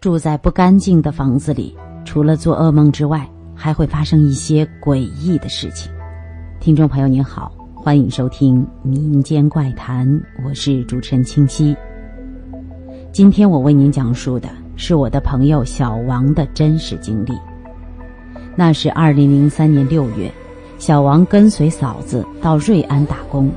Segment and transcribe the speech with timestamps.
[0.00, 1.76] 住在不干净的房子里，
[2.06, 5.92] 除了做噩梦之外，还会发生一些诡异的事情。
[6.58, 10.08] 听众朋友您好，欢迎收听《民间怪谈》，
[10.42, 11.76] 我是主持人清溪。
[13.12, 17.34] 今天我为您讲述的是我的朋友小王的真实经历。
[18.56, 20.32] 那是二零零三年六月，
[20.78, 23.50] 小王跟随嫂子到瑞安打工，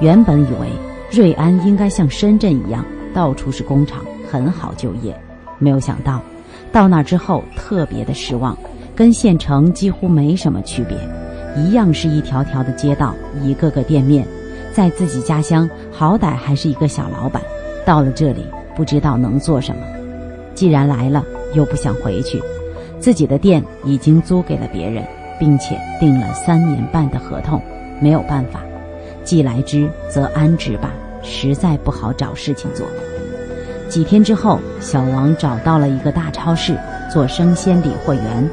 [0.00, 0.68] 原本以为
[1.10, 5.12] 瑞安应该像深圳一样，到处是工厂，很好就业。
[5.62, 6.20] 没有想到，
[6.72, 8.58] 到那之后特别的失望，
[8.96, 10.98] 跟县城几乎没什么区别，
[11.56, 14.26] 一样是一条条的街道，一个个店面。
[14.72, 17.40] 在自己家乡，好歹还是一个小老板，
[17.86, 18.44] 到了这里
[18.74, 19.82] 不知道能做什么。
[20.54, 22.42] 既然来了，又不想回去。
[22.98, 25.04] 自己的店已经租给了别人，
[25.38, 27.60] 并且订了三年半的合同，
[28.00, 28.62] 没有办法，
[29.24, 30.90] 既来之则安之吧，
[31.22, 32.86] 实在不好找事情做。
[33.92, 36.74] 几天之后，小王找到了一个大超市
[37.12, 38.50] 做生鲜理货员，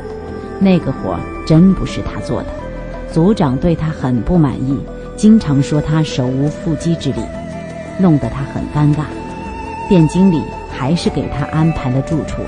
[0.60, 1.18] 那个活
[1.48, 2.50] 真不是他做的，
[3.10, 4.78] 组长对他很不满意，
[5.16, 7.22] 经常说他手无缚鸡之力，
[7.98, 9.06] 弄得他很尴尬。
[9.88, 12.42] 店经理还是给他安排了住处。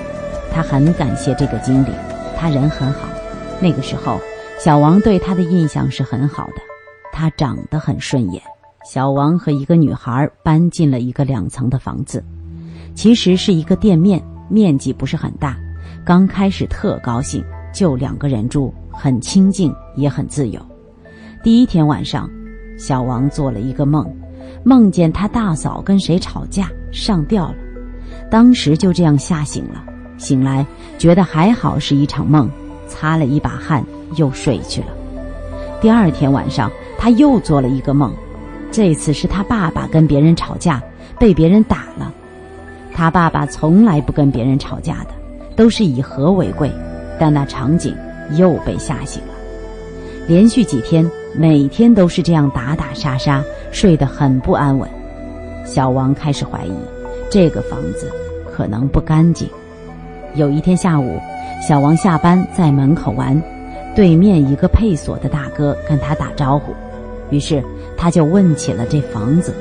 [0.54, 1.92] 他很感谢这个经理，
[2.38, 3.08] 他人很好。
[3.62, 4.20] 那个时候，
[4.60, 6.62] 小王对他的印象是很好的，
[7.14, 8.44] 他长得很顺眼。
[8.84, 12.22] 小王和一个女孩搬进了一个两层的房子，
[12.94, 15.58] 其实是一个店面，面积不是很大。
[16.04, 17.44] 刚开始特高兴，
[17.74, 20.60] 就两个人住，很清静，也很自由。
[21.44, 22.30] 第一天晚上，
[22.78, 24.06] 小王做了一个梦，
[24.64, 27.56] 梦见他大嫂跟谁吵架，上吊了，
[28.30, 29.84] 当时就这样吓醒了。
[30.18, 30.66] 醒来，
[31.00, 32.50] 觉得还好是一场梦，
[32.88, 33.84] 擦了一把汗，
[34.16, 34.88] 又睡去了。
[35.82, 38.14] 第二天晚上，他又做了一个梦，
[38.72, 40.82] 这次是他爸爸跟别人吵架，
[41.20, 42.11] 被别人打了。
[43.02, 45.08] 他爸爸从来不跟别人吵架的，
[45.56, 46.72] 都是以和为贵，
[47.20, 47.96] 但那场景
[48.34, 49.34] 又被吓醒了。
[50.28, 54.88] 连续几天，每天都是这样打打杀杀，睡得很不安稳。
[55.66, 56.74] 小王开始怀疑，
[57.28, 58.08] 这个房子
[58.54, 59.50] 可能不干净。
[60.36, 61.20] 有一天下午，
[61.68, 63.36] 小王下班在门口玩，
[63.96, 66.72] 对面一个配锁的大哥跟他打招呼，
[67.32, 67.64] 于是
[67.98, 69.56] 他就问起了这房子。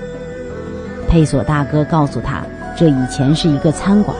[1.09, 2.45] 配锁大哥告诉他，
[2.81, 4.17] 这以前是一个餐馆，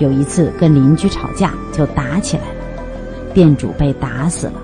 [0.00, 4.54] 有一次跟邻居吵架就打起来了，店主被打死了，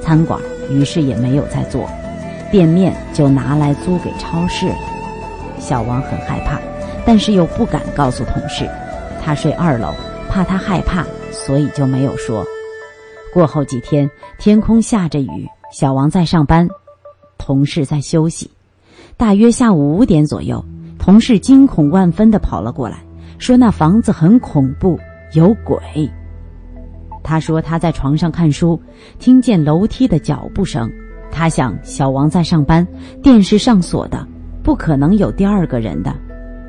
[0.00, 0.40] 餐馆
[0.70, 1.86] 于是也没有再做，
[2.50, 4.76] 店面就拿来租给超市了。
[5.58, 6.58] 小王很害怕，
[7.04, 8.66] 但是又不敢告诉同事，
[9.22, 9.92] 他睡二楼。
[10.30, 12.42] 怕他害怕，所以就没有说。
[13.34, 16.66] 过后几天，天空下着雨，小王在上班，
[17.36, 18.50] 同事在休息。
[19.18, 20.64] 大约下午五点左右，
[21.08, 22.98] 同事惊恐万分的跑了过来，
[23.38, 25.00] 说那房子很恐怖，
[25.32, 25.78] 有鬼。
[27.24, 28.78] 他说他在床上看书，
[29.18, 30.86] 听见楼梯的脚步声。
[31.30, 32.86] 他想小王在上班，
[33.22, 34.28] 电视上锁的，
[34.62, 36.14] 不可能有第二个人的。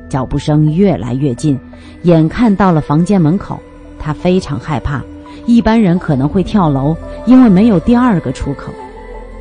[0.08, 1.60] 脚步声越来越近，
[2.04, 3.60] 眼看到了房间门口，
[3.98, 5.02] 他非常害怕。
[5.44, 6.96] 一般人可能会跳楼，
[7.26, 8.72] 因为没有第二个出口。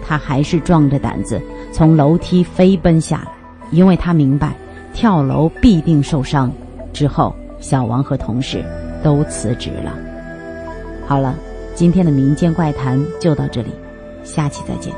[0.05, 3.31] 他还是壮着胆子从楼梯飞奔下来，
[3.71, 4.53] 因为他明白
[4.99, 6.51] 跳楼必定受伤。
[6.91, 8.61] 之后，小王和同事
[9.01, 9.93] 都辞职了。
[11.07, 11.33] 好了，
[11.73, 13.69] 今天的民间怪谈就到这里，
[14.25, 14.93] 下期再见。